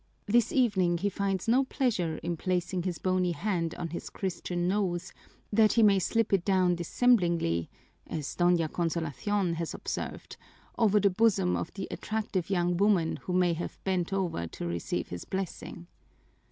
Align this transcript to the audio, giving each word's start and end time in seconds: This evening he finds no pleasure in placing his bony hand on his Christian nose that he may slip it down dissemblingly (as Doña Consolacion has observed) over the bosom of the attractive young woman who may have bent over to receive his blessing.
This 0.25 0.51
evening 0.51 0.97
he 0.97 1.09
finds 1.09 1.47
no 1.47 1.63
pleasure 1.63 2.17
in 2.23 2.35
placing 2.35 2.81
his 2.81 2.97
bony 2.97 3.33
hand 3.33 3.75
on 3.75 3.89
his 3.89 4.09
Christian 4.09 4.67
nose 4.67 5.13
that 5.53 5.73
he 5.73 5.83
may 5.83 5.99
slip 5.99 6.33
it 6.33 6.43
down 6.43 6.73
dissemblingly 6.73 7.69
(as 8.07 8.35
Doña 8.35 8.67
Consolacion 8.67 9.57
has 9.57 9.75
observed) 9.75 10.37
over 10.75 10.99
the 10.99 11.11
bosom 11.11 11.55
of 11.55 11.71
the 11.75 11.87
attractive 11.91 12.49
young 12.49 12.77
woman 12.77 13.17
who 13.17 13.33
may 13.33 13.53
have 13.53 13.77
bent 13.83 14.11
over 14.11 14.47
to 14.47 14.65
receive 14.65 15.09
his 15.09 15.23
blessing. 15.23 15.85